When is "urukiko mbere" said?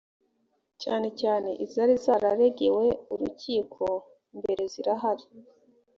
3.13-4.63